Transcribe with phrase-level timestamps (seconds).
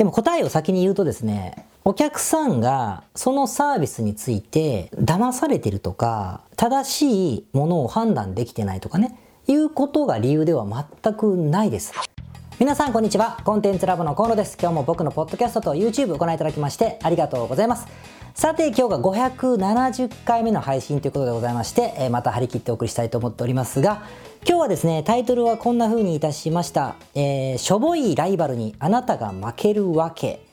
[0.00, 10.64] でも答えを先に言うとですね、お客さんがそのサービスについて騙されてるとか、正しいものを判断できてないとかね、いうことが理由では
[11.02, 11.92] 全くないです。
[12.60, 13.38] 皆さんこんにちは。
[13.42, 14.58] コンテンツラボの河野です。
[14.60, 17.86] 今日も僕のポッドキャストと YouTube ご覧いただきましてありがとうございます。
[18.34, 24.02] さて今日が570回目の配信ということでございまして、え、また張り切ってお送りしたいと思っておりますが、
[24.46, 26.96] 今日はですね、タイトルはこんな風にいたしました。
[27.14, 30.44] えー、しょぼいライバルにあなたが負けるわけ、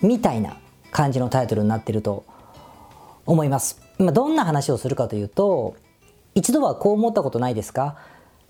[0.00, 0.56] みたいな
[0.92, 2.24] 感じのタイトルになっていると
[3.26, 3.82] 思います。
[3.98, 5.74] まあ、どんな話をするかというと、
[6.34, 7.98] 一度はこう思ったことないですか？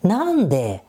[0.05, 0.85] なんで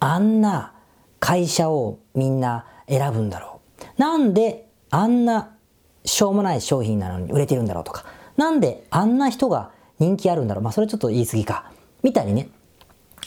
[0.00, 0.72] あんな
[1.20, 3.60] 会社をみんな選ぶんだろ
[3.98, 4.00] う。
[4.00, 5.56] なんであんな
[6.04, 8.04] しょうもない商品なのに売れてるんだろうとか。
[8.36, 10.64] なんであんな人が人気あるんだろう。
[10.64, 11.70] まあそれちょっと言い過ぎか。
[12.02, 12.48] みたいにね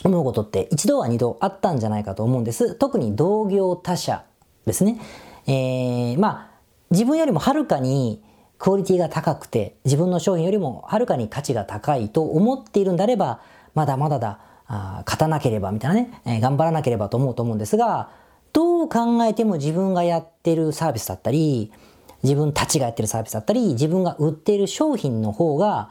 [0.04, 2.76] 思うことって一度は二度あったんじゃないかと思うんです。
[2.76, 4.24] 特に同業他社
[4.66, 5.00] ですね。
[5.48, 6.60] えー、まあ
[6.92, 8.24] 自分よりもはるかに
[8.58, 13.42] クオリティが高くて自分の商品よりもはるかに価値が高いと思っているんであれば
[13.74, 14.40] まだまだだ。
[14.70, 18.12] あ勝たなければみたいなね、えー、頑張らなければと思うと思うんですが、
[18.54, 21.72] どう考えても自分がやってるサービスだったり、
[22.24, 25.90] 自分たちがやってるサービスだったり、自分が売っている商品の方が、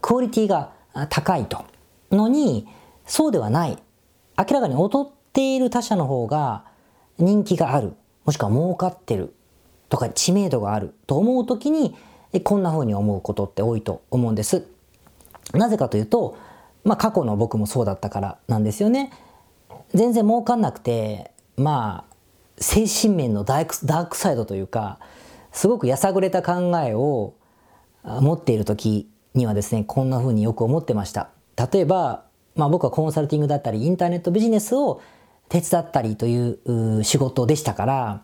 [0.00, 0.72] クオリティが
[1.08, 1.64] 高いと。
[2.10, 2.68] のに、
[3.06, 3.78] そうではない。
[4.38, 6.64] 明らかに劣っている他社の方が
[7.18, 7.94] 人気がある。
[8.24, 9.34] もしくは儲かってる。
[9.88, 10.94] とか知名度がある。
[11.06, 11.96] と思うときに、
[12.44, 14.66] こんな風に思うことって多いと思うんです。
[15.54, 16.36] なぜかというと、
[16.84, 19.10] まあ過去の僕もそうだったからなんですよね。
[19.94, 22.14] 全然儲かんなくて、まあ
[22.58, 24.98] 精神面のダークサイドというか、
[25.52, 27.34] すごくやさぐれた考えを
[28.04, 31.28] 持っている時にはですね、こんな風によく思ってました。
[31.72, 32.24] 例えば、
[32.56, 35.00] まあ僕はコンサルティングだったり、インターネットビジネスを
[35.48, 36.58] 手伝ったりとい
[36.98, 38.22] う仕事でしたから、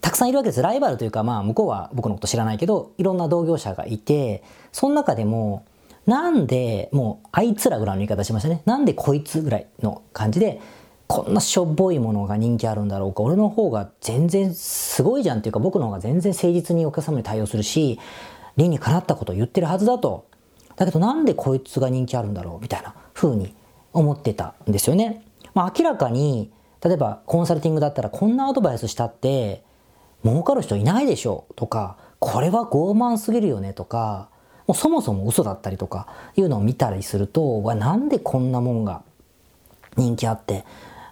[0.00, 0.62] たくさんいるわけです。
[0.62, 5.64] ライバルというか、まあ向こうは僕のこと知らないけど、いろんな同業者がいて、その中でも、
[6.06, 8.62] なんで、もう、あいつらぐらいの言い方しましたね。
[8.64, 10.60] なんでこいつぐらいの感じで、
[11.08, 13.22] こんなしょっぼいものが人気あるんだろうか。
[13.22, 17.98] 俺の方が全然すごいじゃんっていうか、僕の方が全然誠実にお客様に対応するし、
[18.56, 20.26] 理にかなったことを言ってるはずだと。
[20.76, 22.60] だけどなんでこいつが人気あるんだろう？
[22.60, 23.54] みたいな風に
[23.92, 25.24] 思ってたんですよね。
[25.54, 26.50] まあ明らかに、
[26.82, 29.64] 例えばコンサルティングだったらこんなアドバイスしたって、
[30.24, 34.28] 儲かる人いないでしょとか、これは傲慢すぎるよねとか、
[34.66, 39.02] もうそもそも嘘だったりとかいうのを見たりすると、わ、なんでこんなもんが
[39.96, 40.64] 人気あって、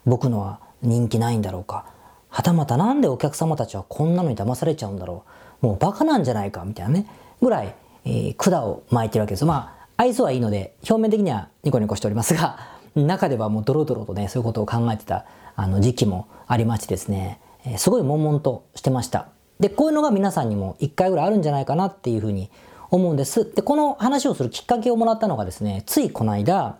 [0.05, 1.87] 僕のは人気ないんだろうか。
[2.29, 5.25] はたまたなんでお客様たちはこんなのに騙されちゃうんだろ
[5.63, 5.67] う。
[5.67, 7.07] もうバカなんじゃないか、みたいなね。
[7.41, 9.45] ぐらい、えー、管を巻いてるわけです。
[9.45, 12.59] まあ、愛想はいいので、表面的にはニコニコしておりますが、
[12.97, 15.25] 中ではもうドロドロとね、そういうことを考えてた
[15.57, 19.29] あの時期もありましてですね、えー、すごい悶々としてました。
[19.61, 22.51] で、こういうのが皆さんにも一回ぐらいあるんじゃないかなっていうふうに
[22.97, 23.53] 思うんです。
[23.55, 26.79] で、この話をするきっかけをもらったのがですね、ついこの間、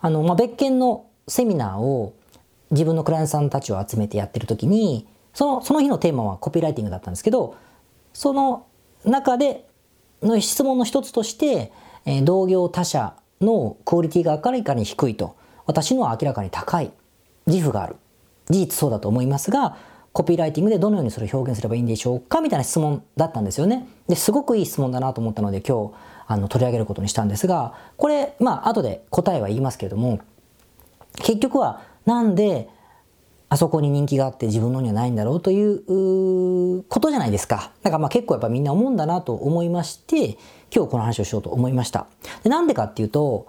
[0.00, 2.14] あの、まあ、別件のセミナーを
[2.70, 7.56] 自分のクライアントさんたちを集めてやってる時に、その、その日のテーマはコピーライティングだったんですけど、
[8.12, 8.66] その
[9.04, 9.66] 中で
[10.22, 11.72] の質問の一つとして、
[12.04, 16.90] えー、同業他社のクオリティが明らかに低いと、私のは明らかに高い、
[17.46, 17.96] 自負がある。
[18.48, 19.76] 事実そうだと思いますが、
[20.12, 23.86] コピーライティングでどのようにそれを表現すればいいんでしょうかみたいな質問だったんですよね。
[24.08, 25.94] ですごくいい質問だなと思ったので今日
[26.26, 30.20] あの取り上げることにしたんですが、これ、まあ後で答えは言いますけれども、
[31.16, 32.68] 結局はなんで
[33.48, 37.72] あそこに人気があって自分のにはないんだろうということじゃないですか。
[37.82, 40.38] だからまあ結構やっぱみんな思うんだなと思いまして、
[40.74, 42.06] 今日この話をしようと思いました。
[42.44, 43.48] でなんでかっていうと、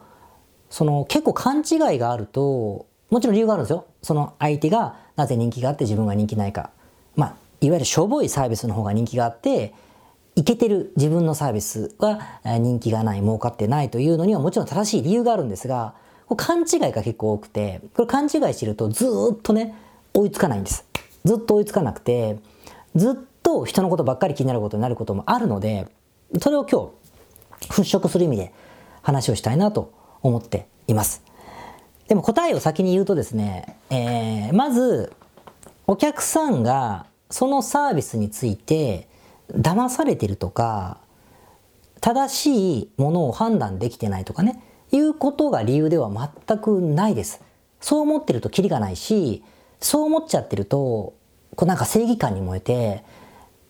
[0.69, 3.85] その結構勘違いがあると、もちろん理由があるんですよ。
[4.01, 6.71] その相手がなぜ人気があって自分が人気ないか。
[7.15, 9.73] まあ、いわゆるしょぼいサービスの方が人気があって、
[10.37, 15.93] いけてる自分のサービスは人気がない、儲かってないというのにはもちろん正しい理由があるんですが、
[16.27, 19.75] これ勘違いが結構多くて、これ勘違いしてるとずっとね、
[20.13, 20.85] 追いつかないんです。
[21.25, 22.39] ずっと追いつかなくて、
[22.95, 25.89] ずっと人のことばっかり気になることになることもあるので、
[26.39, 26.91] それを今
[27.59, 28.53] 日払拭する意味で
[29.01, 29.91] 話をしたいなと
[30.23, 31.30] 思っています。
[32.11, 35.13] でも答えを先に言うとですね、えー、まず、
[35.87, 39.07] お客さんがそのサービスについて
[39.49, 40.97] 騙されてるとか、
[42.01, 44.61] 正しいものを判断できてないとかね、
[44.91, 46.11] いうことが理由では
[46.45, 47.41] 全くないです。
[47.79, 49.41] そう思ってるとキリがないし、
[49.79, 51.13] そう思っちゃってると、
[51.55, 53.05] こうなんか正義感に燃えて、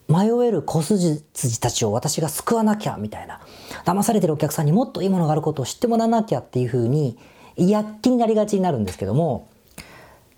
[0.08, 1.22] 迷える小筋
[1.62, 3.40] たちを私が救わなきゃみたいな。
[3.86, 7.20] 騙されてるお客さんにもっといいものがあることを知ってもらわなきゃっていうふうに
[7.70, 9.50] 躍起になりがちになるんですけども、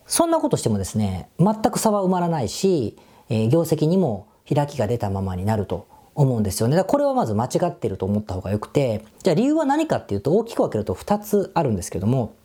[0.06, 2.98] そんなことしてもですね、全く差は埋まらないし、
[3.30, 6.76] えー、業績にも開きが出たままになると思うんですよね。
[6.76, 12.36] だからこれはまず間違ってると思った方がよくて、じゃあ理由は何かっていうと大きく分けると2つあるんですけども、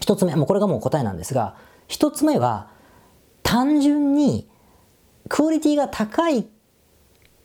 [0.00, 1.56] 1つ目、もうこれがもう答えなんですが、
[1.88, 2.68] 1つ目は
[3.42, 4.48] 単純に
[5.28, 6.46] クオリティが高い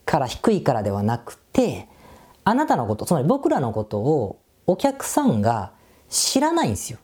[0.04, 1.88] から低いからではなくて、
[2.44, 5.72] あなたのこと、つまり僕らのことをお客さんが
[6.12, 6.98] 知らないんですよ。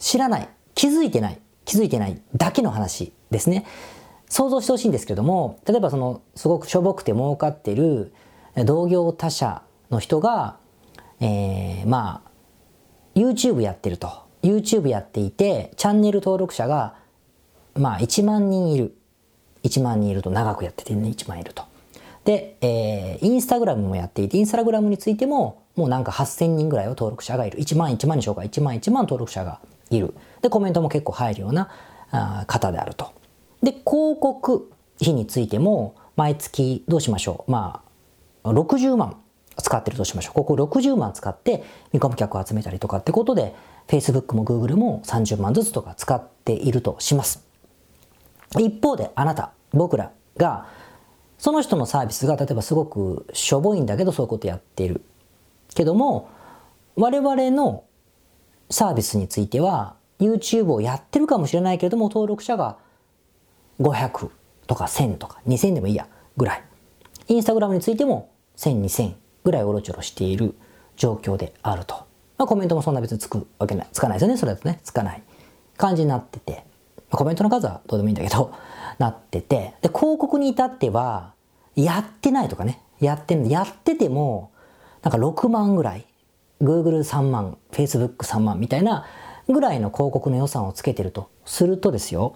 [0.00, 0.48] 知らない。
[0.74, 1.40] 気づいてない。
[1.64, 3.64] 気づいてないだけの話ですね。
[4.28, 8.12] 想像してほしいんですけれども、例えばそのすごくしょぼくて儲かってる
[8.66, 9.62] 同業他社
[9.92, 10.56] の人が、
[11.20, 12.30] えー、まあ、
[13.14, 14.26] YouTube やってると。
[14.42, 16.96] YouTube やっていて、チャンネル登録者が、
[17.76, 18.96] まあ1万人いる。
[19.62, 21.62] 1万人いると長くやっててね、1万いると。
[22.28, 27.58] で、えー、インスタグラムもやっていて、インスタグラムについても、もうなんか8000人ぐらいは登録者がいる。
[27.58, 30.12] 1万1万にしようか、1万1万登録者がいる。
[30.42, 31.70] で、コメントも結構入るような
[32.10, 33.12] あ方であると。
[33.62, 34.70] で、広告
[35.00, 37.50] 費についても、毎月どうしましょう。
[37.50, 37.80] ま
[38.42, 39.16] あ、60万
[39.56, 40.34] 使ってるとしましょう。
[40.34, 41.64] ここ60万使って
[41.94, 43.54] 見込み客を集めたりとかってことで、
[43.86, 47.42] Facebook も Google も30万ずつとか使っているとします。
[48.58, 50.66] 一方であなた、僕らが、
[51.38, 55.02] その人のサービスが例えばすごくしょぼいんだけどそういうことやっている。
[55.74, 56.28] けども、
[56.96, 57.84] 我々の
[58.70, 62.76] サービスについては YouTube をやってるかもしれないけれども登録者が
[63.80, 64.30] 500
[64.66, 66.64] とか1000とか2000でもいいやぐらい。
[67.28, 69.14] インスタグラムについても1000、2000
[69.44, 70.54] ぐらいおろちょろしている
[70.96, 71.94] 状況であると。
[72.36, 73.88] まあ、コメントもそんな別につくわけない。
[73.92, 74.36] つかないですよね。
[74.36, 74.80] それだとね。
[74.82, 75.22] つかない
[75.76, 76.64] 感じになってて。
[77.10, 78.52] コメントの数はどうでもいいんだけど、
[78.98, 79.74] なってて。
[79.80, 81.34] で、広告に至っては、
[81.74, 82.82] やってないとかね。
[83.00, 84.50] やってんやってても、
[85.02, 86.06] なんか6万ぐらい。
[86.60, 89.04] Google3 万、Facebook3 万みたいな
[89.48, 92.34] ぐらいの広告の予算をつけてるとするとですよ、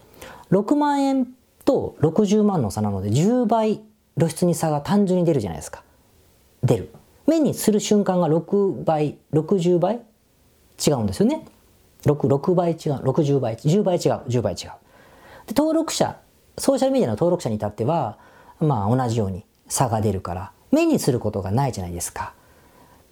[0.52, 1.26] 6万円
[1.64, 3.82] と60万の差なので10倍
[4.16, 5.82] 露出に差が単純に出るじゃないですか。
[6.62, 6.92] 出る。
[7.26, 10.00] 目にする瞬間が6倍、60倍
[10.84, 11.44] 違うんですよね。
[12.04, 14.70] 6、6倍違う、60倍、10倍違う、10倍違う。
[15.46, 16.16] で登録者、
[16.58, 18.18] ソーシャルメディアの登録者に至っては、
[18.60, 22.34] まあ同じように差が出るから、目にすることがないじゃないですか。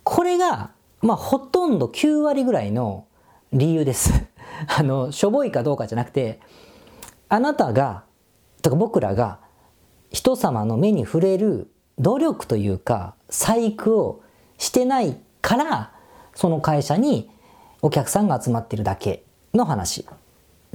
[0.04, 0.70] これが、
[1.02, 3.06] まあほとんど9割ぐらいの
[3.52, 4.12] 理由です。
[4.66, 6.40] あの、しょぼいかどうかじゃなくて、
[7.28, 8.04] あなたが、
[8.62, 9.38] とか僕らが
[10.10, 14.22] 人様の目に触れる努力というか、細工を
[14.58, 15.92] してないから、
[16.34, 17.30] その会社に
[17.82, 19.24] お客さんが集まってるだけ
[19.54, 20.04] の話。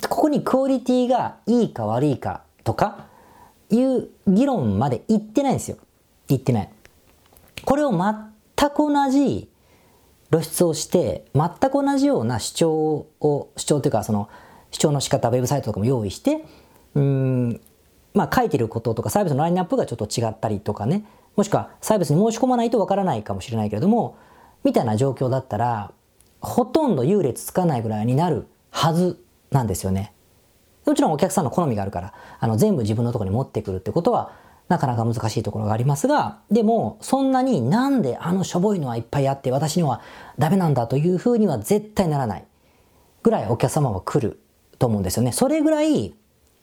[0.09, 3.07] ここにクオリティがいいか悪いかとか
[3.69, 5.77] いう議論まで言ってないんですよ。
[6.27, 6.69] 言ってない。
[7.63, 9.49] これを全く同じ
[10.31, 12.71] 露出をして全く同じような主張
[13.19, 14.29] を主張というかその
[14.71, 16.43] 主張の仕方ウェブサイトとかも用意して
[16.95, 17.61] うん
[18.13, 21.05] まあ書いてることとかサービスのラインナップがちょっと違ったりとかね
[21.35, 24.17] もしくはサービスに申し込まないとわからないかもしれないけれども
[24.63, 25.91] みたいな状況だったら
[26.45, 29.21] ほとんど優劣つかないぐらいになるはず
[29.51, 30.13] なんですよね。
[30.85, 34.31] もちろんお客さんの好みがあるからあの全部自分のとこに持ってくるってことは
[34.67, 40.01] なかなか難しいところがありますが、でも、そんなになんであのしょぼいのはいっぱいあって私には
[40.39, 42.45] ダメなんだというふうには絶対ならない
[43.21, 44.39] ぐらいお客様は来る
[44.79, 45.31] と思うんですよね。
[45.31, 46.15] それぐらい、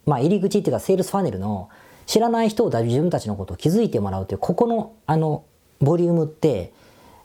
[0.04, 1.68] まあ入り口っていうかセールスファネルの
[2.06, 5.44] 知らない人を自分たちのことを気づいてもらうという、ここのあの、
[5.80, 6.72] ボリュームって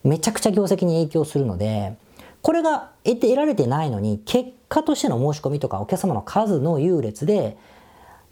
[0.03, 1.95] めちゃくちゃ業績に影響するので、
[2.47, 7.57] これが得て得られてないのに、結果としての申し込みとかお客様の数の優劣で、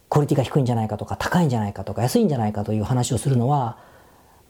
[0.09, 3.77] クオリティが低いんじゃないかとか高いんじゃないかとか安いんじゃないかという話をするのは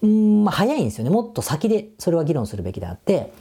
[0.03, 1.10] うんまあ早いんですよね。
[1.10, 3.34] もっと先でそれは議論するべきであって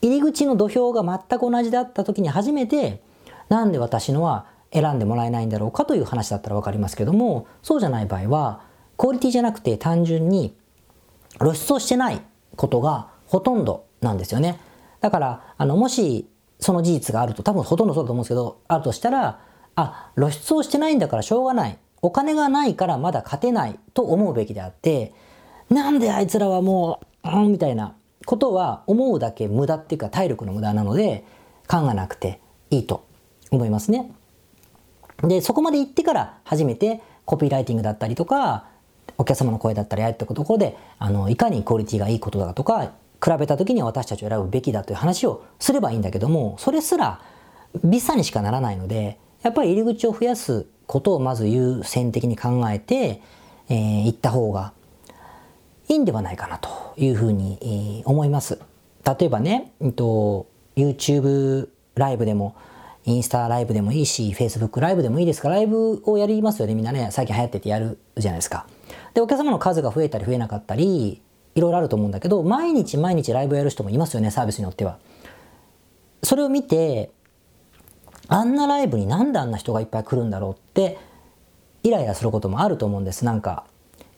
[0.00, 3.02] 入り口の土俵が全く同じだった時に初めて
[3.50, 8.62] なんで私のは選んでもらえないんだろうかという話だったら分かりますけどもそうじゃない場合は
[8.96, 10.54] クオリティじゃなくて単純に
[11.38, 12.22] 露出をしてない
[12.56, 14.58] ことがほとんどなんですよね。
[15.00, 16.28] だからあのもし
[16.60, 19.40] その事実があると多分ほとんどそうだと思うんですけどあるとしたら
[19.80, 21.78] あ、露出をしてないんだからしょうがない。
[22.02, 25.12] お金がないからまだ勝てないと思うべきであって、
[25.70, 27.94] なんであいつらはもう、うん、みたいな
[28.26, 31.24] ことは思うだけ無駄っていうか体力の無駄なので、
[31.68, 32.40] 考えなくて
[32.70, 33.06] いいと
[33.52, 34.10] 思いますね。
[35.22, 38.66] で、そこまで行ってから初めてコピーライティングだったりとか、
[39.16, 42.92] お客様の声だったりああいったところで、あの、いかにクオリティがいいことだとか、
[43.24, 47.20] 比べた時に私たちを選ぶべきだという話をすればいいんだけども、それすら、
[47.84, 53.22] ビザにしかならないので、やっぱり入り口を増やすことをまず優先的に考えて、
[53.68, 54.72] えー、行った方が
[55.88, 58.58] いいんではないかなというふうに、思います。
[59.04, 60.46] 例えばね、えっと、
[60.76, 62.54] YouTube ライブでも、
[63.04, 68.66] インスタライブでもいいし、Facebook ライブでもいいですか、ライブをやりますよね、みんなね、最近流行っててやるじゃないですか。
[69.14, 71.22] で、お客様の数が増えたり増えなかったり、
[71.58, 74.98] いろいろあると思うんだけど、毎日毎日ライブやる人もいますよね、サービスによっては。
[76.22, 77.10] それを見て、
[78.28, 80.98] あんなライブになんであんな人がいっぱい来るんだろうって、
[81.82, 83.24] イライラすることもあると思うんです。
[83.24, 83.64] なんか、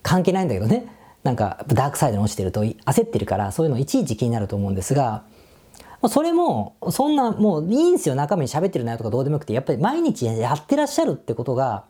[0.03, 0.87] 関係ないんだけどね。
[1.23, 5.23] なんか、ダークサイドに落ちてると焦ってるから、そういうのいちいち気になると思うんですが、
[6.09, 11.85] それも、そんな、もういいんすよ、中身に喋ってる内容とかどうでもよくて、やっぱり毎日やってらっしゃるってことが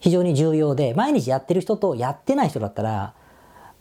[0.00, 3.14] 非常に重要で、毎日やってる人とやってない人だったら、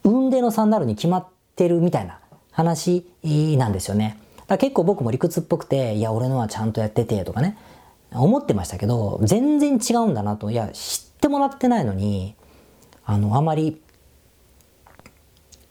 [0.03, 2.19] 運命の差になるに決まってるみたいな
[2.51, 4.17] 話なんですよね。
[4.47, 7.57] だ結構僕も理屈っぽくて、いや、俺のはちゃんとやっててとかね、
[8.11, 10.51] 思ってましたけど、全然違うんだなと。
[10.51, 12.35] いや、知ってもらってないのに、
[13.05, 13.81] あの、あまり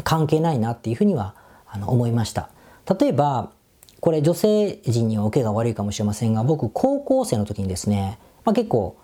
[0.03, 1.35] 関係ないなっていうふうには
[1.67, 2.51] あの思いました。
[2.99, 3.53] 例えば、
[4.01, 8.97] これ女性陣には受けが悪いかもしれませんが、僕高校生の時にですね、まあ、結構、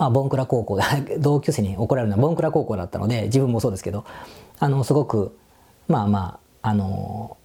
[0.00, 0.82] まあ、ボンクラ高校で
[1.20, 4.04] 同級生に怒られるのはボンクラ高校だったので、自分もそうですけど、
[4.58, 5.36] あの、すごく、
[5.88, 7.36] まあまあ、あの、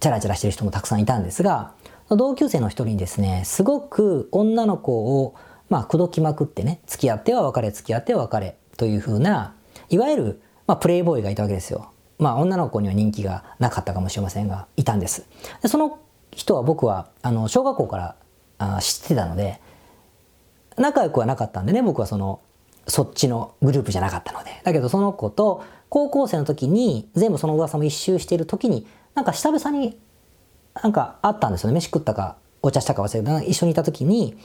[0.00, 1.72] チャラチャラしてる人もたくさんいたんですが、
[2.08, 5.34] 同級生の一人にですね、すごく女の子を、
[5.68, 9.54] まあ、口説きまくってね、付き合っては別れ、付き合っては別れというふうな、
[9.90, 11.90] いわゆる、まあ、プレイボーイがいたわけですよ。
[12.18, 15.26] まあ女の子には人気がなかったかもしれませんが、いたんです。
[15.62, 15.98] でその
[16.32, 18.16] 人は僕は、あの、小学校から
[18.58, 19.60] あ知ってたので、
[20.78, 22.40] 仲良くはなかったんでね、僕はその、
[22.86, 24.60] そっちのグループじゃなかったので。
[24.64, 29.98] だけどその子と高校生の時に全部その噂も一周している時に、なんか久々に
[30.82, 31.74] なんかあったんですよね。
[31.74, 34.38] 飯食ったかお茶したか忘れた、一緒にいた時に、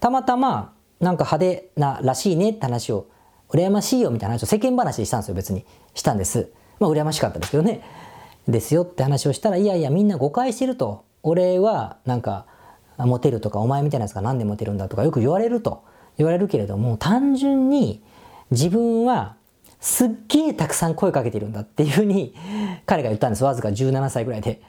[0.00, 3.06] たまたまなんか派手ならしいねって話を、
[3.50, 5.64] 羨ましいよみたいな話を世間話でしたんですよ、別に。
[5.94, 6.50] したんです。
[6.78, 7.82] まあ、羨ましかったですけどね。
[8.46, 11.04] ですよって話をしたら、いやいや、みんな誤解してると。
[11.22, 12.46] 俺は、なんか、
[13.06, 15.84] モテるとか、お前みたいなやつが何でモテるんだとかよく言われると。
[16.18, 18.02] 言われるけれども、単純に
[18.50, 19.36] 自分は
[19.80, 22.34] すっげえたくさん声かけてるんだっていうふうに
[22.84, 23.44] 彼が言ったんです。
[23.44, 24.60] わずか17歳ぐらいで。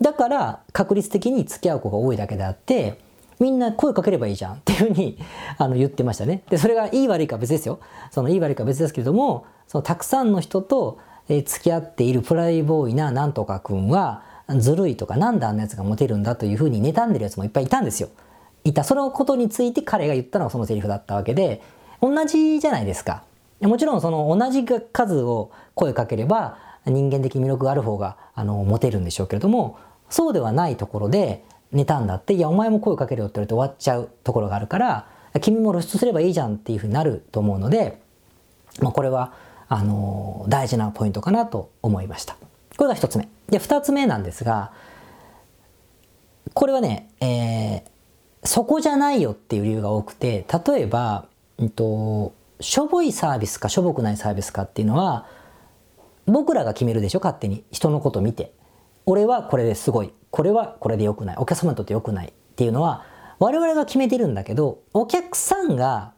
[0.00, 2.98] だから確率的に付き合う子が多いだけであって、
[3.38, 5.18] みんな声かければいいじゃんっていうふうに
[5.58, 6.42] あの言ってましたね。
[6.48, 7.80] で、それがいい悪いか別ですよ。
[8.10, 10.98] そのいい悪いか別ですけれども、そのたくさんの人と
[11.28, 18.10] え、付き合っているプライボーイななんとかくんはずるいとかなんであんなやつがモテるんだというふうに妬んでるやつもいっぱいいたんですよ。
[18.64, 18.84] いた。
[18.84, 21.62] そのことについて彼が言ったのがそのセリフだったわけで、
[22.00, 23.24] 同じじゃないですか。
[23.60, 29.78] もちろんその同じ数を声かければ人間的魅力がある方があのモテるんでしょうけれども、
[30.10, 35.06] そうではないところで妬んだって、いやお前も声かけるよって言われて終わっちゃうところがあるから、
[35.40, 38.00] 君も露出すればいいじゃんっていうふうになると思うので、
[38.80, 39.32] まあ、これは
[39.68, 42.36] あの大事なポイントかなと思いました。
[42.76, 43.28] これが一つ目。
[43.48, 44.72] で、二つ目なんですが、
[46.54, 51.26] これはね、えー、そこじゃないよっていう理由が多くて、例えば、
[51.58, 55.26] うんと、しょぼいサービスかしょぼくないサービスかっていうのは、
[56.26, 57.64] 僕らが決めるでしょ、勝手に。
[57.70, 58.52] 人のこと見て。
[59.06, 60.12] 俺はこれですごい。
[60.30, 61.36] これはこれで良くない。
[61.36, 63.04] お客様にとって良くないっていうのは、
[63.38, 66.12] 我々が決めてるんだけど、お客さんが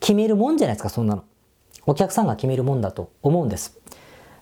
[0.00, 1.24] 決めるもんじゃないですか、そんなの。
[1.86, 3.78] お客さんが決めるもんだと思うんです。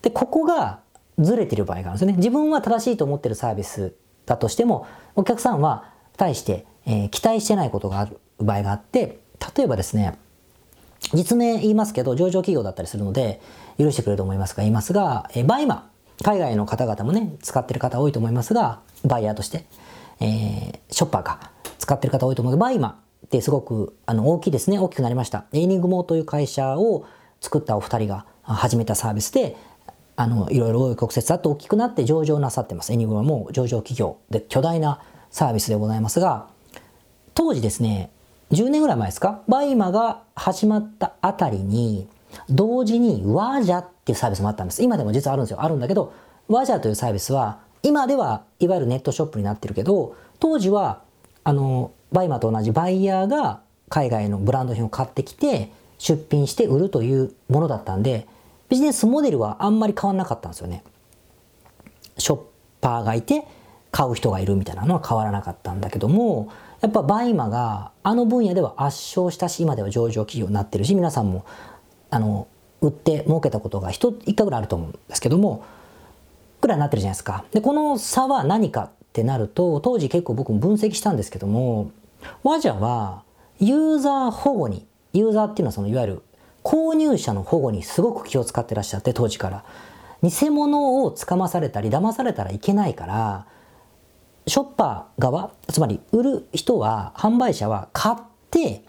[0.02, 0.80] で、ここが
[1.20, 2.16] ずれてる場合があるんですよね。
[2.16, 3.94] 自分は正しいと思ってるサービス
[4.26, 5.84] だとしても、お客さんは
[6.16, 9.20] 対して、えー、期待してないことがある場合があって、
[9.56, 10.18] 例えばですね、
[11.14, 13.40] 実名言いますけど、上場企業だったりするので、
[13.78, 15.90] 許してくれると思いますが、言いますが、えー、バイマ、
[16.22, 19.64] 海外の方々もね、使ってる方多いと思いますが、バイヤーとして、
[20.20, 25.46] えー、ショッパーが使ってる方多いと思うが、バイマってすごくあの大きいですね、大きくなりました。
[25.52, 27.04] エイニングモーという会社を
[27.40, 29.56] 作ったお二人が始めたサービスで、
[30.20, 32.92] あの、いろいろ曲折あって大きくなって上場なさってます。
[32.92, 35.00] エニグモも上場企業で巨大な
[35.30, 36.48] サービスでございますが、
[37.32, 38.10] 当時ですね、
[38.50, 39.40] 10年ぐらい前ですか？
[39.48, 42.06] バイマが始まったあたりに、
[42.50, 44.82] 同時にワジャっていうサービスもあったんです。
[44.82, 45.62] 今でも実はあるんですよ。
[45.62, 46.12] あるんだけど、
[46.48, 51.00] ワジャというサービスは、今ではいわゆるネットショップになってるけど、当時は、
[51.44, 58.26] あの、バイマと同じバイヤーが海外のブランド品を買ってきて、出品して売るというものだったんで、
[58.70, 60.82] ビジネスモデルはあんまり変わんなかったんですよね。
[62.16, 62.40] ショッ
[62.80, 63.44] パーがいて、
[63.90, 66.48] 買う人がいるみたいなのは変わらなかったんだけども、
[66.80, 71.44] やっぱバイマがあの分野では圧勝したし、今では上場企業になってるし、皆さんも、
[72.10, 72.46] あの、
[72.80, 75.64] 売って儲けたことが一回ぐらいあると思うんですけども、
[76.60, 77.44] ぐらいになってるじゃないですか。
[77.50, 81.90] で、この差は何かってなると、当時結構僕も分析したんですけども、
[82.44, 83.24] ワジャは
[83.58, 86.22] ユーザー保護にユーザーっていうのはそのいわゆる
[86.62, 89.64] 購入者の保護にすごく気を使ってらっしゃって当時から
[90.22, 93.46] 偽物をつかまされたり騙されたらいけないから
[94.46, 98.16] ショッパー側つまり売る人は販売者は買っ
[98.50, 98.84] て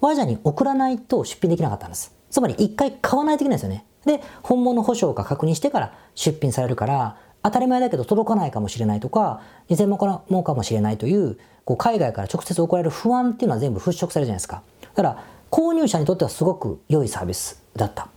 [0.00, 3.84] 我者に送らないと出品できなかったんですつまり一回買わないといけないですよね。
[4.06, 14.62] で、本物保証か確認してから出品されるから、当たり前だけど届かないかもしれないとか、2000万かかもしれないという、こう海外から直接送られる不安っていうのは全部払拭されるじゃないですか。
[14.80, 18.08] だから、購入者にとってはすごく良いサービスだった。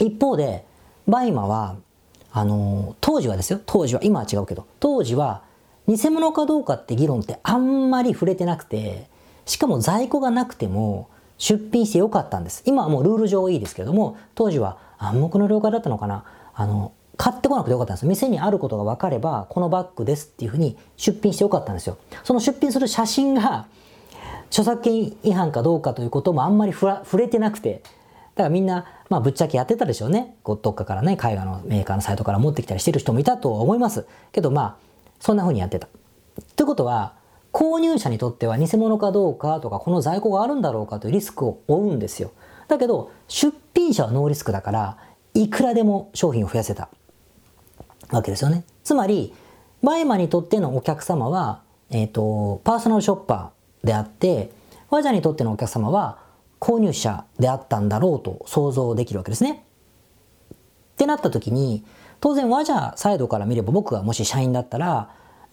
[0.00, 0.64] 一方で、
[1.06, 1.76] バイマは、
[2.32, 5.42] あの、当時はですよ、当時は、今は違うけど、当時は、
[5.86, 9.10] 偽物かどうかって議論ってあんまり触れてなくて、
[9.44, 12.62] しかも在庫がなくても出品してよかったんです。
[12.64, 16.24] 今はもうルール上いいですけども、当時は暗黙の了解だったのかな。
[16.54, 18.06] あの、買ってこなくてよかったんです。
[18.06, 21.98] 店にあることが分かれば、このバッグですっていうふうに出品してよかったんですよ。
[22.24, 23.66] その出品する写真が、
[24.50, 27.82] 著作権違反かどうかということもあんまり触れてなくて、
[28.34, 30.36] だからみんな、まあぶっちゃけやってたでしょうね。
[30.44, 34.06] どっかからね、海外のメーカーのサイトから持ってきたりしてる人もいたと思います。
[34.32, 34.76] けどまあ、
[35.20, 35.88] そんな風にやってた。
[36.56, 37.14] ということは、
[37.52, 42.30] 購入者にとっては偽物かどうかとか、この在庫があるんだろうかというリスクを負うんですよ。
[42.68, 44.98] だけど、出品者はノーリスクだから、
[45.34, 46.88] いくらでも商品を増やせた
[48.10, 48.64] わけですよね。
[48.84, 49.34] つまり、
[49.82, 53.57] バイマにとってのお客様は、えっ、ー、と、パーソナルショッパー
[53.88, 54.50] であって、
[54.90, 56.18] ワジャにとってのお客様は
[56.60, 59.64] 購入者であったんだろうと想像できるわけですね。
[60.52, 60.56] っ
[60.98, 61.84] てなった時に、
[62.20, 65.08] 当然ワジャサイドから見れば僕がもし社員だったら、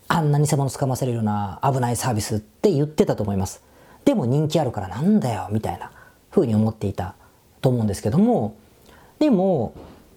[0.10, 3.64] あんな偽物つかませるような危ないサービスって言ってたと思います。
[4.04, 5.92] でも人気あるからなんだよみたいな
[6.30, 7.16] 風に思っていた
[7.62, 8.58] と思うんですけども、
[9.18, 9.74] でも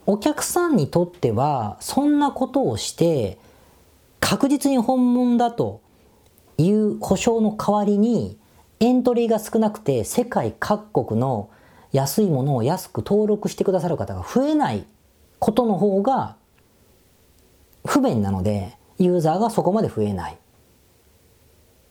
[0.06, 3.38] お客さんにとってはそんなことをして
[4.18, 5.80] 確実に本物だと
[6.58, 8.38] いう保証の代わりに
[8.80, 11.50] エントリーが少なくて世界各国の
[11.92, 14.84] 安いものを安く登録してくださる方が増えない
[15.38, 16.36] ことの方が
[17.86, 20.38] 不便なのでユーザーがそこまで増えない。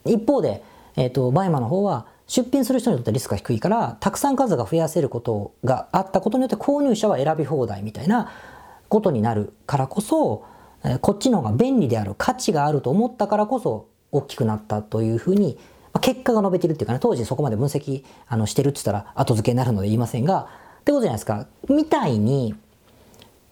[0.04, 0.62] 一方で、
[0.96, 8.30] えっ、ー、と、バイマの方は出品する人にとってリスクが低いから、たくさん数が増やせることがあったことによって購入者は選び放題みたいな
[8.88, 10.44] ことになるからこそ、
[11.00, 15.58] こっちの方が便利である、価値があると思ったからこそ大きくなったというふうに、
[15.92, 20.48] まあ、結果が述べてるっていうかね、当時そこまで分析あのしてるって言ったら後付けになるので言いませんが、
[20.80, 21.46] ってことじゃないですか。
[21.68, 22.54] みたいに、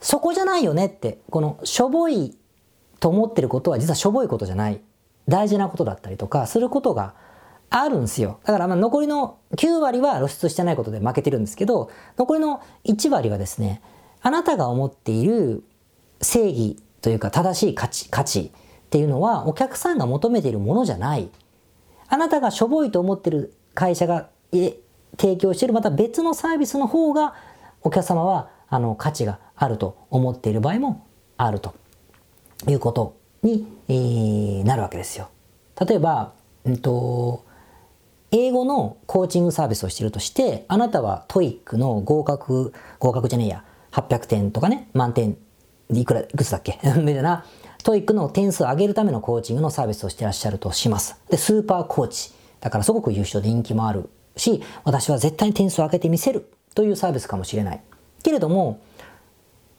[0.00, 2.36] そこじゃないよねって、このしょぼい
[3.00, 4.80] と思ってることは実はしょぼいことじゃない。
[5.28, 7.14] 大事なことだったりとかすることが
[7.68, 8.38] あるんですよ。
[8.44, 13.82] だからまあ残りの9割は露出してないことで負けてるんですけど、残りの1割はですね、
[14.22, 15.64] あなたが思っている
[16.20, 18.52] 正義というか正しい価値、価値
[18.86, 21.28] っていうのはお客さんが求めているものじゃない。
[22.08, 27.34] あなたがしょぼいと思ってる会社が提供しているまた別のサービスの方が
[27.82, 31.74] お客様はあの価値があると思っている場合もあると。
[32.68, 35.28] いうことに、えー、なるわけですよ。
[35.86, 36.32] 例えば、
[36.64, 37.44] うんと、
[38.30, 45.36] 英語のコーチングサービスをしているとして、あなたは TOEICの合格、合格じゃねえや、800点とかね、満点
[45.90, 46.80] いくら、いくつだっけ？
[46.98, 47.44] みたいな、
[47.86, 51.20] TOEICの点数を上げるためのコーチングのサービスをしてらっしゃるとします。
[51.30, 52.32] で、スーパーコーチ。
[52.58, 57.80] だからすごく優秀で人気もあるし、私は絶対に点数を上げてみせるというサービスかもしれない。
[58.24, 58.80] けれども、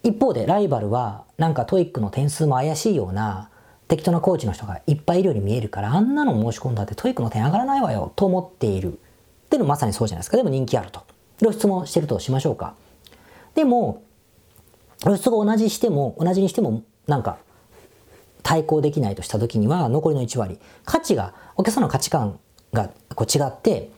[0.04, 3.50] 一方でライバルはなんか TOEICの点数も怪しいような
[3.89, 8.96] 適当なコーチの人がいっぱいいるように見えるからあんなの申し込んだって TOEICの点上がらないわよと思っているっ
[9.50, 11.04] ていうのまさにそうじゃないですかでも人気あると
[11.39, 12.74] 露出もしてるとしましょうか
[13.54, 14.02] でも
[15.02, 17.38] 露出が同じしても同じにしてもなんか
[18.47, 22.39] 対抗できないとした時には残りの1割価値がお客さんの価値観
[22.71, 23.91] がこう違って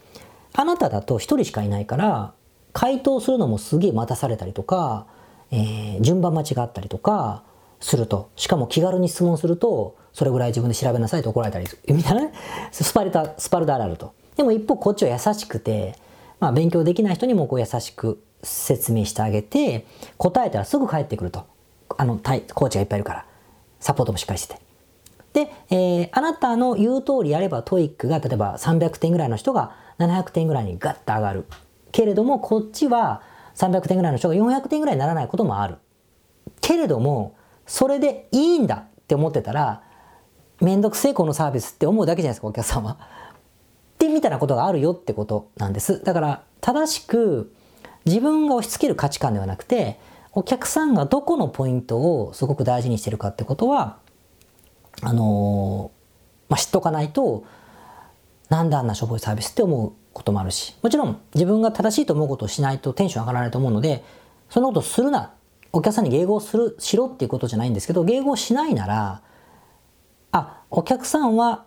[0.53, 2.33] あなただと1人しかいないから
[2.73, 5.05] 回答するのもすげえ待たされたりとか
[5.51, 7.43] えー、順番間違ったりとか
[7.79, 11.95] すると、しかも気軽に質問すると、それぐらい自分で調べなさいと怒られたりする。
[11.95, 12.33] みたいなね。
[12.71, 14.13] スパルタ、スパルタあると。
[14.35, 15.95] でも一方こっちは優しくて、
[16.39, 19.85] まあ勉強できない人にもこう優しく説明してあげて、
[20.17, 21.43] 答えたらすぐ返ってくると。
[21.97, 23.25] あの、コーチがいっぱいいるから。
[23.79, 24.61] サポートもしっかりしてて。
[25.45, 31.45] で、えー、あなたの言う通りやれば TOEICが例えば300点ぐらいの人が700点ぐらいにガッと上がる。
[31.91, 33.21] けれども、こっちは
[33.55, 35.77] 300点ぐらいの人が400点ぐらいにならないこともある。
[36.61, 39.83] けれども、それでいいんだって思ってたら、
[40.61, 42.93] めんどくせえこのサービスって思うだけじゃないですか、お客さんは。
[42.93, 42.97] っ
[43.97, 46.03] てみたいなことがあるよってことなんです。
[46.03, 47.53] だから、正しく
[48.05, 49.99] 自分が押し付ける価値観ではなくて、
[50.33, 53.97] お客さんがどこのポイントをすごく大事にしてるかってことは、
[55.01, 57.45] あのー、まあ、知っとかないと、
[58.49, 64.03] なんであんなしょぼいサービスって思うこともあるし、もちろん自分が正しいと思うことをしないとテンション上がらないと思うので、
[64.49, 65.33] そんなことするな、
[65.71, 69.21] お客さんに迎合する、しろっていうことじゃないんですけど、迎合しないなら、
[70.31, 71.65] あ、お客さんは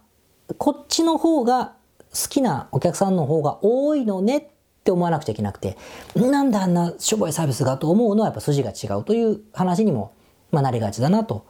[0.59, 1.75] こっちの方が
[2.12, 4.44] 好きなお客さんの方が多いのねっ
[4.82, 5.78] って思わなくちゃいけなくて、
[6.16, 10.12] なんであんなしょぼいサービスがと思うのはやっぱ筋が違うという話にも、
[10.50, 11.46] まあ、なりがちだなと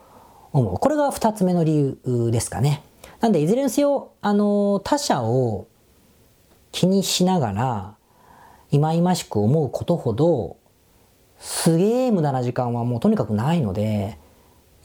[0.51, 0.77] 思う。
[0.77, 2.83] これが二つ目の理由ですかね。
[3.21, 5.67] なんでいずれにせよ、あの、他者を
[6.71, 7.95] 気にしながら、
[8.69, 10.57] 忌々しく思うことほど、
[11.39, 14.19] すげえ無駄な時間はもうとにかくないので、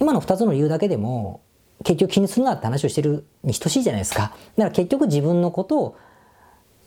[0.01, 1.43] 今の二つの理由だけでも、
[1.85, 4.33] 結局気にするなって話をしてるに等しいじゃないですか。
[4.57, 5.97] だから結局自分のことを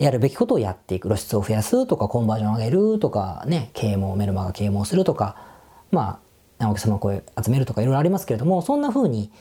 [0.01, 1.07] やるべきことをやっていく。
[1.07, 5.35] 露出を増やすとか、コンバージョンを上げるとか、ね、啓蒙、メルマガ啓蒙するとか、
[5.91, 6.19] ま
[6.59, 9.31] あ、お客様を声集めるとかいろいろありますけれども、そんな風に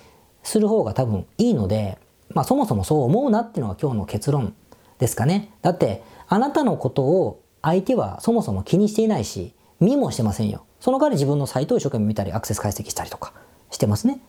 [0.43, 1.97] する方が多分いいので、
[2.35, 4.55] まあそもそもそう思うなっていうのが今日の結論
[4.99, 5.51] ですかね。
[5.63, 10.67] だって、あなたのことを相手はそもそも気にしていないし、見もしてませんよ。
[10.79, 13.33] その代わり自分のサイトを一生懸命見たり、アクセス解析したりとか
[13.71, 14.21] してますね。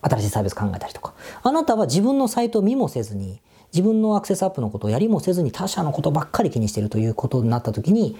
[0.00, 1.14] 新しいサービス考えたりとか。
[1.44, 3.40] あなたは自分のサイトを見もせずに、
[3.72, 8.16] 自分のアクセスアップのことをやりもせずに他者のことばっかり気にしてるということになった時に、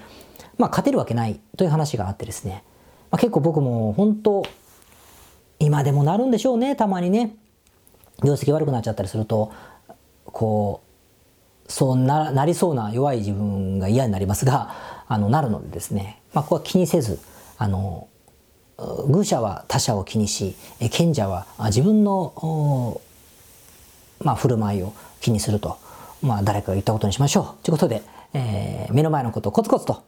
[0.58, 2.64] まあ勝てるわけないという話があってですね。
[3.10, 4.42] まあ、結構僕も本当、
[5.58, 7.36] 今でもなるんでしょうね、たまにね。
[8.24, 9.52] 業績悪くなっちゃったりすると、
[10.24, 10.80] こ
[11.68, 14.74] う、そうななりそうな弱い自分が嫌になりますが、
[15.06, 17.18] あの、なるのでですね、まあ、ここは気にせず、
[17.58, 18.08] あの、
[19.08, 20.56] 愚者は他者を気にし
[20.90, 23.00] 賢者は自分の、
[24.20, 25.78] まあ、振る舞いを気にすると、
[26.22, 27.64] まあ、誰かが言ったことにしましょう。
[27.64, 28.02] ということで、
[28.34, 30.02] えー、目の前のことをコツコツと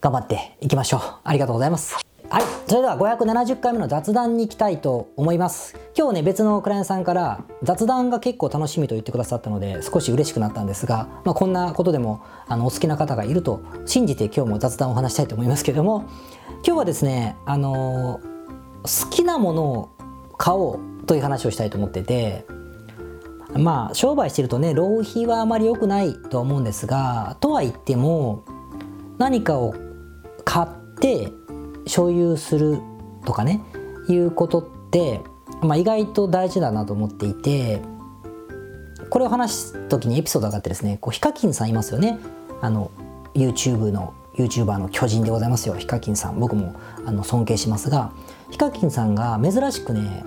[0.00, 1.00] 頑張っていきましょう。
[1.24, 1.96] ありがとうございます。
[2.28, 2.42] はい。
[2.66, 5.78] それでは570回目の雑談に行きたいと思います。
[5.96, 16.08] 今日ね別のクライアントさんから雑談が結構楽しみと言ってくださったので少し嬉しくなったんですが、まあ、こんなことでもあのお好きな方がいると信じて今日も雑談を話したいと思いますけれども
[16.64, 18.20] 今日はですねあの
[18.82, 19.90] 好きなものを
[20.36, 22.44] 買おうという話をしたいと思ってて
[23.58, 28.44] まあ商売してるとね浪費はあまり良くないとは思うんですがとは言っても
[29.18, 29.74] 何かを
[30.44, 30.68] 買っ
[31.00, 31.32] て
[31.86, 32.78] 所有する
[33.24, 33.62] とかね
[34.08, 35.20] いうことって、
[35.60, 37.82] まあ、意外と大事だなと思っていて
[39.10, 42.18] これを話す時にエピソードがあってですねこうヒカキンさんいますよね。
[42.60, 42.90] あの
[43.34, 45.74] YouTube の YouTuber の巨人でございますよ。
[45.74, 46.40] ヒカキンさん。
[46.40, 48.12] 僕もあの尊敬しますが
[48.50, 50.24] ヒカキンさんが珍しくね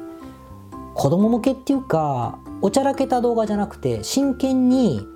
[0.94, 5.08] 子供向けっていうかおちゃらけた動画じゃなくて真剣に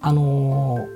[0.00, 0.86] あの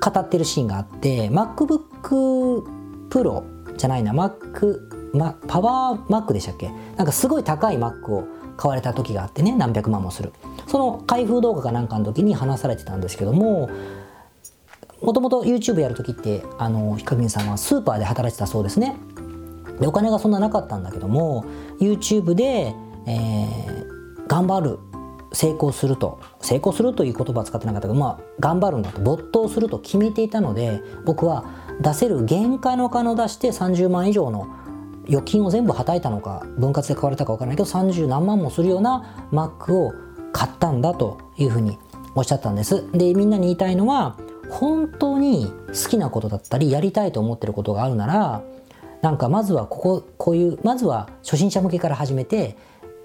[0.00, 2.64] ー、語ってるシーンがあって MacBook
[3.10, 4.78] Pro じゃないな Mac、
[5.12, 6.70] ま、パワー Mac でしたっけ？
[6.96, 10.32] なんかすごい高い Mac を買われた時があってね何百万もする。
[10.66, 13.68] その開封動画かなんかの時に話されてたんですけども
[15.02, 18.96] もともと YouTube やる時ってあのヒカキンさんはスーパーで働いてたそうですね。
[19.80, 21.44] でお金がそんななかったんだけども
[21.80, 22.74] YouTube で、
[23.06, 23.99] えー、
[24.30, 24.78] 頑張る
[25.32, 26.20] 成功すると。
[26.40, 29.00] 成功するという言葉は使ってなかったけどまあ頑張るんだと。
[29.00, 31.44] 没頭すると決めていたので僕は
[31.80, 34.46] 出せる限界のお金を出して30万以上の
[35.08, 39.92] 預金を全部はたいたのか分割で買われたか分からないけど30何万もするような Mac を
[40.32, 41.76] 買ったんだというふうに
[42.14, 42.88] おっしゃったんです。
[42.92, 44.16] でみんなに言いたいのは
[44.48, 48.42] 本当に好きなことだったりやりたいと思ってることがあるなら
[49.02, 52.56] なんかまずはこここういうまずは初心者向けから始めて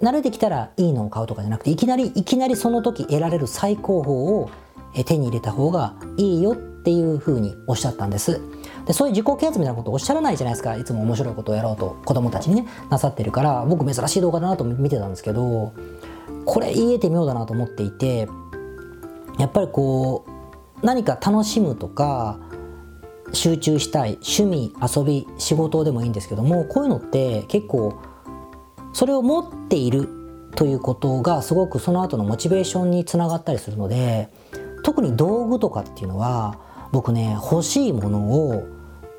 [0.01, 4.49] 慣れてきたらいいのを買うとかじゃなくていきなりいきなりその時得られる最高峰を
[5.05, 8.41] 手に入れた方がいいよっていうふうにおっしゃったんです。
[8.85, 10.77] でそういう自己啓発みたいなことをおっしゃらないじゃないですか。
[10.77, 15.73] いつも面白いことをやろうと子供たちにねなさってるから僕珍しい動画だなと見てたんですけど
[16.45, 18.29] これ言えてみようだなと思っていて
[19.39, 20.25] やっぱりこ
[20.81, 22.39] う何か楽しむとか
[23.33, 27.99] 集中したい趣味遊び仕事でもいいんですけどもこういうのって結構
[28.95, 30.07] それを持っている
[30.55, 34.29] ということがすごくその後のモチベーションにつながったりするので
[34.83, 36.57] 特に道具とかっていうのは
[36.93, 38.65] 僕ね欲しいものを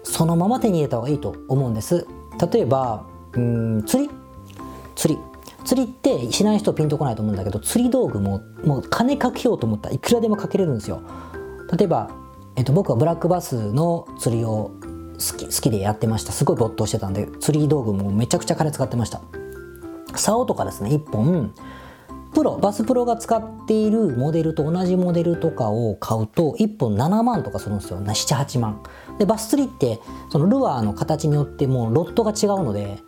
[0.02, 2.06] そのまま手に入れた方がいいと思うんです。
[2.50, 4.10] 例えばうん釣り。
[4.94, 5.20] 釣り。
[5.66, 11.02] 釣りってしない人ピンとこないと思うんだけど釣り道具ももう金かけようと思ったらいくらでもかけれるんですよ。
[11.76, 12.10] 例えば、
[12.54, 14.70] えっと、僕はブラックバスの釣りを
[15.18, 16.32] 好き好きでやってました。
[16.32, 19.20] すごい没頭してたんで釣り道具もめちゃくちゃ金使ってました。
[20.18, 21.52] 竿とかですね1本
[22.37, 27.98] プロバスプロが使っているモデルと同じモデルとかを買うと1本7万とかするんですよ。
[28.00, 28.83] 78万。
[29.18, 32.98] でバス釣りってそのルアーの形によってもうロットが違うので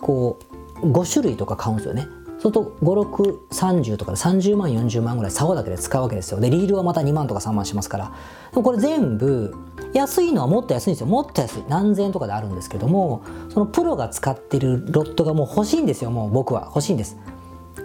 [0.00, 0.38] こ
[0.82, 2.08] う5種類とか買うんですよね。
[2.38, 6.40] そうすると5630とかで30万40万ぐらい竿だけで使うわけですよ。
[6.40, 8.12] でリールはまた2万とか3万しますから。
[8.50, 9.54] でもこれ全部
[9.92, 11.06] 安いのはもっと安いんですよ。
[11.06, 11.64] もっと安い。
[11.68, 16.10] 何千円とかであるんですけどもそのプロが使ってるロットがもう欲しいんですよ。
[16.10, 16.64] もう僕は。
[16.66, 17.16] 欲しいんです。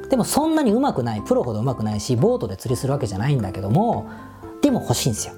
[0.09, 4.07] でもそんなにうまくないプロほどうまくないしボートで釣りするわけじゃないんだけども
[4.61, 5.33] でも欲しいんですよ。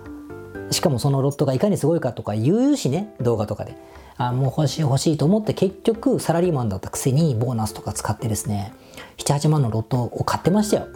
[0.72, 3.78] しかもそのロットがいかにすごいかとか言うしね動画とかで。
[4.20, 8.74] あもう欲しい欲しいと思って結局サラリーマンだったくせにボーナスとか使ってですね
[9.18, 10.88] 78万のロットを買ってましたよ。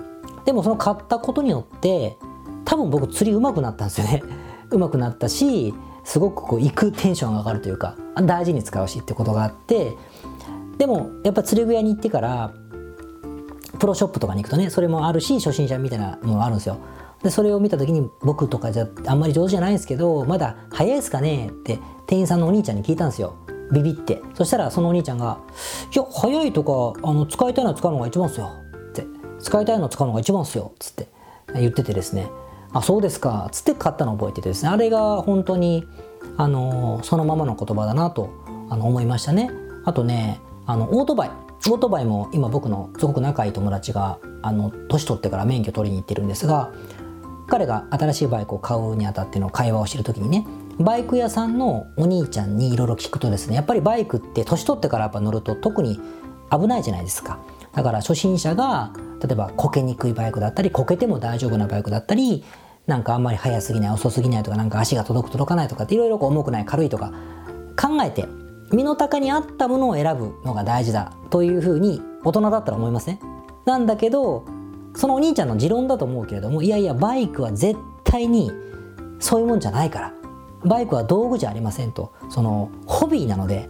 [0.43, 2.17] でもその買ったことによって
[2.65, 4.23] 多分僕釣り上手くなったんですよね。
[4.71, 9.95] 上手くなったしすごくこう行くテンションが上がるというか大事に使うしってことがあって
[10.77, 12.53] でもやっぱ釣り具屋に行ってから
[13.79, 16.77] プロショップとかに行くとねそれもあるし初心者みたいなのがあるんですよ。
[17.23, 21.49] でそれを見た時に僕とかじゃあんまり上手じゃないんですけどまだ早いですかね？
[21.49, 23.35] って店員さんのお兄ちゃんに聞いたんですよ。
[23.71, 24.21] ビビって。
[24.33, 25.37] そしたらそのお兄ちゃんが
[25.95, 28.49] 「いや早いとかあの使いたいのは使うのが一番っすよ」
[28.89, 29.05] って
[29.39, 31.07] 「使いたいの使うのが一番っすよ」っつって
[31.53, 32.29] 言っててですね
[32.73, 34.69] 「あそうですか」つって買ったのを覚えててですね。
[34.69, 35.87] あれが本当に
[36.37, 38.29] あのそのままの言葉だなと
[38.69, 39.51] あの思いましたね。
[39.85, 41.31] あとねあのオートバイ。
[41.69, 46.71] オートバイも今僕のすごく仲いい友達があの年取ってから免許取りに行ってるんですが
[47.47, 50.47] 彼が新しいバイクを買うにあたっての会話をしてる時にね
[50.79, 55.99] バイク屋さんのお兄ちゃんにいろいろ聞くとですねやっぱりバイクって年取ってからやっぱ乗ると特に
[56.51, 57.37] 危ないじゃないですか。
[57.73, 62.43] だから初心者が例えばこけにくいバイクだったりこけても大丈夫なバイクだったり
[62.87, 67.13] なんかあんまり速すぎない遅すぎないとかなんか足が届く届かないとかっていろいろ重くない軽いとか
[67.79, 68.25] 考えて
[68.71, 73.19] 身の丈に合ったものを選ぶのが大事だというふうに大人だったら思いますね
[73.65, 74.45] なんだけど
[74.95, 78.51] そのお兄ちゃんの持論だと思うけれどもいやいやバイクは絶対に
[79.19, 80.13] そういうもんじゃないから
[80.65, 83.69] バイクは道具じゃありませんとそのホビーなので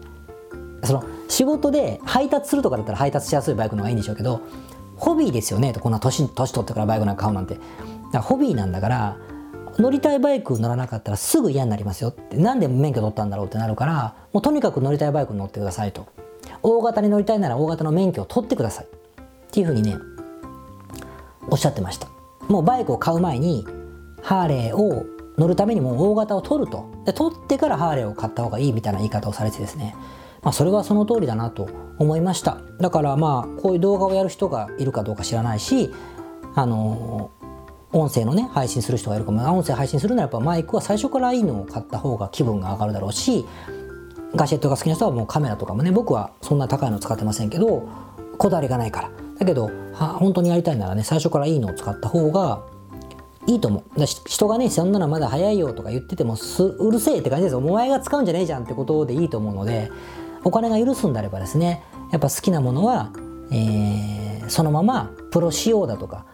[0.84, 4.41] その仕事で配達するとかだったら配達しやすいバイクの方がいいんでしょうけど
[4.97, 5.74] ホビーですよね？
[5.74, 7.60] とこんな年年取ってからバイクなんか買うなんて。
[8.12, 9.17] だホビーなんだから
[9.78, 16.08] 乗りたいバイク乗らなかったらすぐ嫌になりますよってなんで免許取ったんだろうってなるからもうとにかく乗りたいバイクに乗ってくださいと。
[16.63, 18.86] 大型に乗りたいなら大型の免許を取ってください。
[18.86, 18.88] っ
[19.52, 19.97] ていうふうにね
[21.50, 22.08] おっしゃってました。
[22.47, 23.65] もうバイクを買う前に
[24.21, 25.06] ハーレーを
[25.38, 26.91] 乗るためにも大型を取ると。
[27.06, 29.95] で取ってからハーレーを買った方がいいみたいな言い方をされてですね。
[30.43, 32.58] まあそれはその通りだなと思いました。
[32.80, 35.91] だからまあこういう動画をやる人がいるかどうか知らないし
[36.56, 37.32] あの
[37.94, 39.32] 音声のね配信する人がいるか。
[39.32, 43.46] も音声配信するならやっぱマイクは最初からいいのを買った方が気分が上がるだろうし
[44.36, 47.90] ガジェットが好きな人はもうカメラとかもね僕はそんな高いの使ってませんけど
[48.38, 49.12] こだわりがないから。
[49.40, 52.64] だけど本当にやりたいならね最初からいいのを使った方が
[53.48, 54.00] いいと思う。
[54.00, 57.58] だ人がねそんなのまだ早いよとか言っててもすうるせえって感じですよ。
[57.58, 59.92] お前が使うんじゃねえじゃんってことでいいと思うので
[60.44, 63.12] お金が許すんであればですねやっぱ好きなものは、
[63.52, 66.26] えー、そのままプロ仕様だとか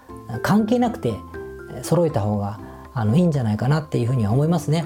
[0.43, 1.13] 関係なくて
[1.83, 2.59] 揃えた方が
[2.93, 4.85] あのいいんじゃないかなっていうふうには思いますね。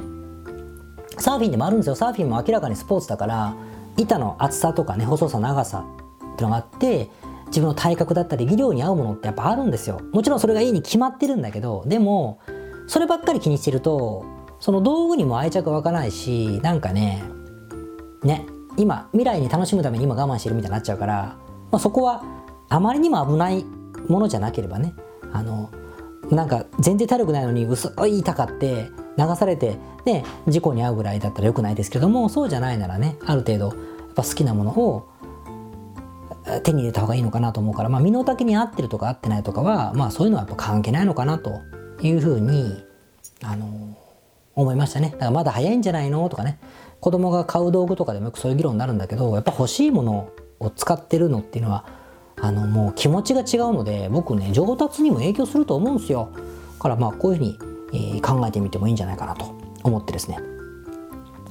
[1.17, 1.95] サーフィンでもあるんですよ。
[1.95, 3.55] サーフィンも明らかにスポーツだから
[3.97, 5.85] 板の厚さとかね細さ長さ
[6.33, 7.09] ってのがあって
[7.47, 10.01] 自分の体格だったり技量に合うものってやっぱあるんですよ。
[10.13, 12.39] もちろんそれがいいに決まってるんだけどでも
[12.87, 14.25] そればっかり気にしてると
[14.59, 17.23] その道具にも愛着湧かないしなんかね
[18.23, 18.45] ね
[18.77, 21.37] 今未来に楽しむために今我慢してるみたいになっちゃうから、
[21.71, 22.23] まあ、そこは
[22.69, 23.65] あまりにも危ない
[24.07, 24.93] ものじゃなければね
[25.33, 25.71] あの
[26.29, 35.09] なんか全然体力ないのに薄い板買って流されてで事故に遭うぐらいだったらよくないですけどもそうじゃないならねある程度やっぱ好きなものを
[36.63, 41.61] 手に入れた方がいいのかなと思うから、まあ、身の丈に合ってるとか合ってないとかは、まあ、そういうのはやっぱ関係ないのかなと
[42.01, 42.83] いうふうに、
[43.43, 43.95] あの
[44.55, 45.11] 思いましたね。
[45.11, 46.59] だからまだ早いんじゃないのとかね。
[46.99, 51.85] 子供が買う道具とかでもよくそういう議論になるんだけどやっぱ欲しいものを使ってるのっていうのは
[52.41, 56.31] あのもう気持ちが違うので僕ね上達にも影響すると思うんですよ。
[56.79, 57.59] からまあこういうふうに、
[57.93, 60.39] えー、考えてみてもいいんじゃないかなと思ってですね。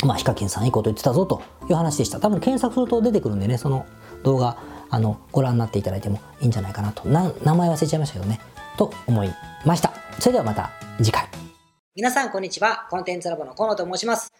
[0.04, 2.18] まあヒカキンさんいいこと言ってたぞという話でした。
[2.18, 3.86] 多分検索すると出てくるんでねその
[4.24, 4.58] 動画
[4.90, 7.08] あのご覧になっていただいてもいいんじゃないかなと。
[7.08, 8.40] 名前忘れちゃいましたけどね。
[8.76, 9.32] と思い
[9.64, 9.92] ました。
[10.18, 11.28] それではまた次回。
[11.94, 12.86] 皆さんこんにちは。
[12.90, 14.39] コンテンツラボの河野と申します。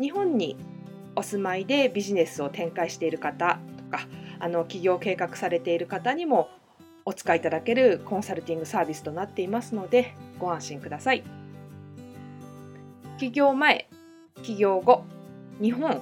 [0.00, 0.56] 日本に
[1.16, 4.06] お住まいでビジネスを展開している方とか
[4.40, 6.48] あの起業計画されている方にも
[7.04, 11.22] お使いいただけるコンサルティングサービスとなっていますのでご安心ください。
[13.18, 13.88] 起業前、
[14.42, 15.04] 起業後、
[15.60, 16.00] 日本、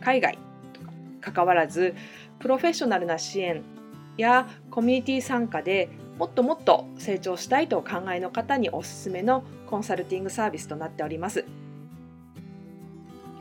[0.00, 0.38] 海外
[0.72, 1.94] とか関わらず
[2.38, 3.62] プロフェッショナルな支援
[4.16, 11.44] やコミュニティ参加でもっともっと成長したいとお考えの方におすすめのコンサルティングサービスとなっております。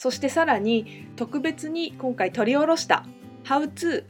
[0.00, 3.04] そしてさらに特別に今回取り下ろした
[3.44, 4.04] 「How to」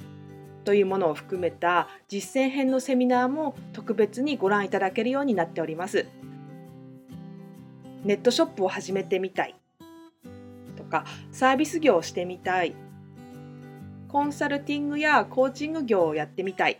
[0.62, 6.06] というものを含めた実践編のセミナーも特別にご覧いただけるようになっております。
[8.04, 9.56] ネットショップを始めてみたい
[10.76, 12.72] とかサービス業をしてみたい
[14.06, 16.78] コンサルティングやコーチング業をやってみたい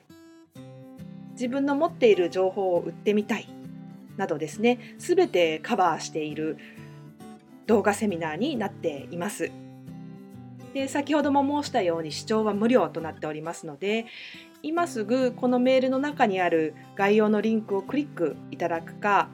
[1.32, 3.49] 自分の持っている情報を売ってみたい
[4.16, 6.59] などですね全てカバーしている
[7.71, 9.53] 動画セミナーになっています。
[10.75, 14.07] で先ほども申したように視聴は無料となっておりますので
[14.62, 19.29] 今すぐこのメールの中にある概要のリンクをクリックいただくか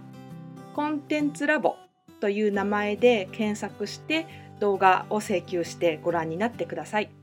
[0.75, 1.77] コンテンツラボ
[2.21, 4.27] という名前で検索して
[4.61, 7.16] 動画を請求してご覧になってください。